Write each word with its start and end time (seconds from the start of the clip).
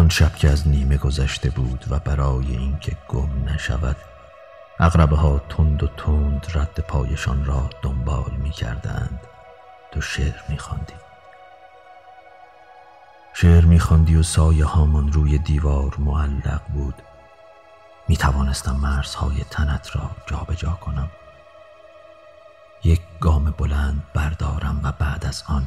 آن 0.00 0.08
شب 0.08 0.34
که 0.34 0.50
از 0.50 0.68
نیمه 0.68 0.96
گذشته 0.96 1.50
بود 1.50 1.84
و 1.90 1.98
برای 1.98 2.46
اینکه 2.46 2.96
گم 3.08 3.28
نشود 3.46 3.96
اغربه 4.78 5.16
ها 5.16 5.38
تند 5.48 5.82
و 5.82 5.86
تند 5.86 6.46
رد 6.54 6.80
پایشان 6.80 7.44
را 7.44 7.70
دنبال 7.82 8.30
می 8.42 8.50
کردند 8.50 9.20
تو 9.92 10.00
شعر 10.00 10.34
می 10.48 10.58
خواندی 10.58 10.94
شعر 13.34 13.64
می 13.64 13.80
خواندی 13.80 14.16
و 14.16 14.22
سایه 14.22 14.64
هامان 14.64 15.12
روی 15.12 15.38
دیوار 15.38 15.94
معلق 15.98 16.62
بود. 16.68 17.02
می 18.08 18.16
توانستم 18.16 18.76
مرزهای 18.76 19.44
تنت 19.50 19.96
را 19.96 20.10
جابجا 20.26 20.54
جا 20.54 20.72
کنم. 20.72 21.10
یک 22.84 23.00
گام 23.20 23.54
بلند 23.58 24.02
بردارم 24.14 24.80
و 24.82 24.92
بعد 24.92 25.26
از 25.26 25.44
آن 25.46 25.66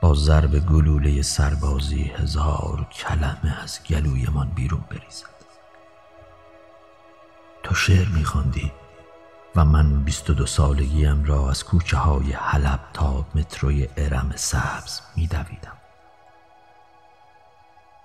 با 0.00 0.14
ضرب 0.14 0.58
گلوله 0.58 1.22
سربازی 1.22 2.02
هزار 2.02 2.86
کلمه 2.92 3.62
از 3.62 3.80
گلویمان 3.90 4.48
بیرون 4.48 4.84
بریزد. 4.90 5.36
تو 7.62 7.74
شعر 7.74 8.08
میخواندی 8.08 8.72
و 9.56 9.64
من 9.64 10.04
بیست 10.04 10.30
و 10.30 10.34
دو 10.34 10.46
سالگیم 10.46 11.24
را 11.24 11.50
از 11.50 11.64
کوچه 11.64 11.96
های 11.96 12.32
حلب 12.32 12.80
تا 12.92 13.26
متروی 13.34 13.88
ارم 13.96 14.32
سبز 14.36 15.00
میدویدم 15.16 15.76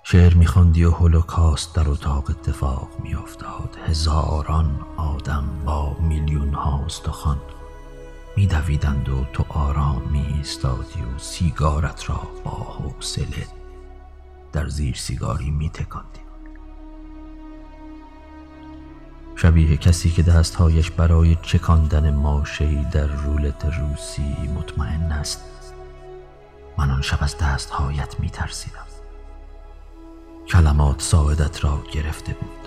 شعر 0.04 0.34
میخواندی 0.34 0.84
و 0.84 0.92
هولوکاست 0.92 1.76
در 1.76 1.90
اتاق 1.90 2.30
اتفاق 2.30 2.90
میافتاد 3.04 3.78
هزاران 3.88 4.86
آدم 4.98 5.64
با 5.66 5.98
میلیون 6.00 6.54
ها 6.54 6.86
استخوان 6.86 7.38
میدویدند 8.38 9.10
و 9.10 9.26
تو 9.34 9.46
آرام 9.50 10.02
می 10.12 10.26
ایستادی 10.38 11.02
و 11.02 11.18
سیگارت 11.18 12.10
را 12.10 12.22
با 12.44 12.52
حوصله 12.52 13.48
در 14.52 14.68
زیر 14.68 14.96
سیگاری 14.96 15.52
می 15.52 15.70
تکاندی 15.70 16.22
شبیه 19.36 19.78
کسی 19.78 20.10
که 20.10 20.24
دستهایش 20.24 20.92
برای 20.92 21.38
چکاندن 21.42 22.16
ماشهی 22.16 22.86
در 22.92 23.08
رولت 23.08 23.66
روسی 23.66 24.36
مطمئن 24.56 25.12
است. 25.12 25.42
من 26.78 26.92
آن 26.92 27.02
شب 27.02 27.18
از 27.22 27.38
دستهایت 27.38 28.20
می 28.20 28.30
ترسیدم 28.30 28.86
کلمات 30.48 31.02
ساعدت 31.02 31.64
را 31.64 31.84
گرفته 31.94 32.34
بود. 32.34 32.61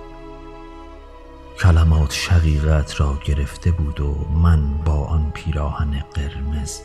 کلمات 1.59 2.13
شقیقت 2.13 3.01
را 3.01 3.19
گرفته 3.25 3.71
بود 3.71 4.01
و 4.01 4.29
من 4.43 4.79
با 4.79 5.05
آن 5.05 5.31
پیراهن 5.35 6.05
قرمز. 6.15 6.81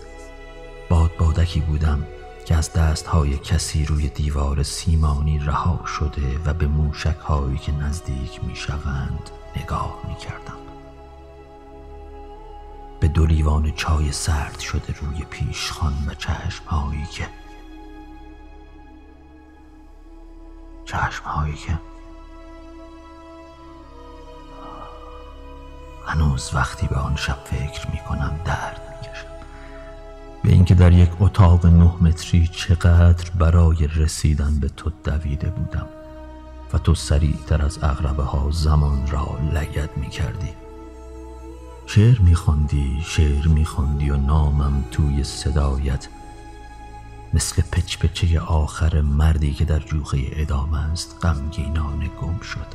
باد 0.90 1.12
بادکی 1.18 1.60
بودم 1.60 2.08
که 2.46 2.56
از 2.56 2.74
دستهای 2.74 3.38
کسی 3.38 3.86
روی 3.86 4.10
دیوار 4.10 4.64
سیمانی 4.64 5.40
رها 5.40 5.86
شده 5.86 6.40
و 6.46 6.54
به 6.54 6.68
موشک 6.68 7.18
هایی 7.18 7.58
که 7.58 7.72
نزدیک 7.72 8.44
می 8.44 8.56
شوند 8.56 9.30
نگاه 9.56 10.00
می 10.08 10.16
کردم 10.16 10.58
به 13.00 13.08
دو 13.08 13.72
چای 13.72 14.12
سرد 14.12 14.60
شده 14.60 14.96
روی 15.02 15.26
پیشخان 15.30 15.94
و 16.08 16.14
چشم 16.14 16.66
هایی 16.66 17.06
که 17.06 17.28
چشم 20.86 21.24
هایی 21.24 21.54
که 21.54 21.80
هنوز 26.20 26.52
وقتی 26.54 26.88
به 26.88 26.96
آن 26.96 27.16
شب 27.16 27.38
فکر 27.46 27.88
می 27.92 27.98
کنم 27.98 28.40
درد 28.46 28.82
می 28.90 29.08
کشم. 29.08 29.28
به 30.44 30.52
اینکه 30.52 30.76
در 30.76 30.92
یک 30.92 31.10
اتاق 31.20 31.66
نه 31.66 31.94
متری 32.02 32.48
چقدر 32.48 33.30
برای 33.30 33.88
رسیدن 33.88 34.60
به 34.60 34.70
تو 34.70 34.92
دویده 35.04 35.50
بودم 35.50 35.88
و 36.74 36.78
تو 36.78 36.96
سریعتر 36.96 37.66
از 37.66 37.84
اغربه 37.84 38.24
ها 38.24 38.52
زمان 38.52 39.08
را 39.08 39.38
لگد 39.54 39.98
می 39.98 40.10
کردی. 40.10 40.50
شعر 41.86 42.20
می 42.20 42.36
خوندی 42.36 43.02
شعر 43.06 43.48
می 43.48 43.66
خوندی 43.66 44.10
و 44.10 44.18
نامم 44.18 44.84
توی 44.92 45.24
صدایت 45.24 46.08
مثل 47.34 47.62
پچ 47.62 47.98
پچه 47.98 48.40
آخر 48.40 49.02
مردی 49.02 49.54
که 49.54 49.66
در 49.66 49.80
جوخه 49.80 50.20
ادامه 50.32 50.92
است 50.92 51.18
غمگینانه 51.22 52.08
گم 52.08 52.40
شد. 52.40 52.68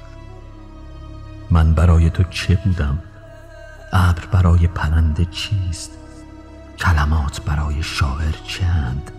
من 1.50 1.74
برای 1.74 2.10
تو 2.10 2.22
چه 2.22 2.58
بودم؟ 2.64 2.98
ابر 3.94 4.26
برای 4.32 4.66
پرنده 4.66 5.24
چیست؟ 5.24 5.90
کلمات 6.78 7.40
برای 7.40 7.82
شاعر 7.82 8.34
چند؟ 8.46 9.10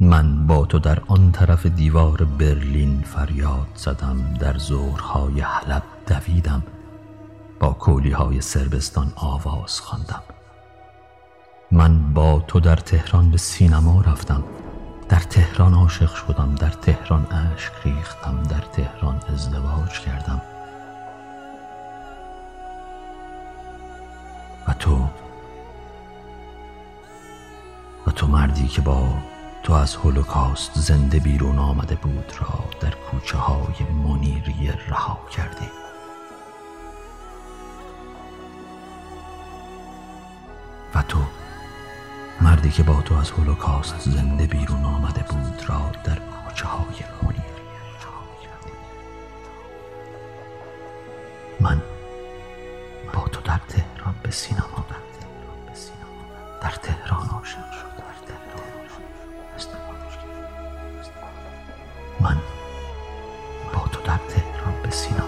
من 0.00 0.46
با 0.46 0.66
تو 0.66 0.78
در 0.78 1.02
آن 1.06 1.32
طرف 1.32 1.66
دیوار 1.66 2.24
برلین 2.24 3.02
فریاد 3.02 3.66
زدم 3.74 4.34
در 4.40 4.58
زورهای 4.58 5.40
حلب 5.40 5.82
دویدم 6.06 6.62
با 7.60 7.70
کولی 7.70 8.10
های 8.10 8.40
سربستان 8.40 9.12
آواز 9.16 9.80
خواندم. 9.80 10.22
من 11.72 12.12
با 12.12 12.44
تو 12.48 12.60
در 12.60 12.76
تهران 12.76 13.30
به 13.30 13.38
سینما 13.38 14.00
رفتم 14.00 14.44
در 15.08 15.20
تهران 15.20 15.74
عاشق 15.74 16.14
شدم 16.14 16.54
در 16.54 16.70
تهران 16.70 17.26
اشک 17.26 17.72
ریختم 17.84 18.42
در 18.42 18.60
تهران 18.60 19.20
ازدواج 19.34 20.00
کردم. 20.00 20.42
و 24.68 24.72
تو 24.72 25.08
و 28.06 28.10
تو 28.10 28.26
مردی 28.26 28.68
که 28.68 28.80
با 28.80 29.08
تو 29.62 29.72
از 29.72 29.96
هولوکاست 29.96 30.78
زنده 30.78 31.18
بیرون 31.18 31.58
آمده 31.58 31.94
بود 31.94 32.32
را 32.40 32.64
در 32.80 32.90
کوچه 32.90 33.38
های 33.38 33.86
منیری 34.04 34.72
رها 34.88 35.18
کردی. 35.30 35.68
و 40.94 41.02
تو 41.02 41.18
مردی 42.40 42.70
که 42.70 42.82
با 42.82 43.00
تو 43.00 43.14
از 43.14 43.30
هولوکاست 43.30 44.00
زنده 44.00 44.46
بیرون 44.46 44.84
آمده 44.84 45.22
بود 45.22 45.64
را 45.68 45.90
در 46.04 46.18
کوچه 46.18 46.66
های 46.66 47.05
سینما 54.36 54.84
در 56.62 56.70
تهران 56.70 57.28
عاشق 57.28 57.70
شد. 57.72 57.96
در 57.98 58.16
تهران 58.26 58.66
من 62.20 62.36
با 63.74 63.88
تو 63.88 64.00
در 64.02 64.18
تهران 64.28 64.82
به 64.82 64.90
سینما 64.90 65.25